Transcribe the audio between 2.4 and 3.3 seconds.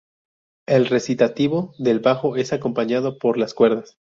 acompañado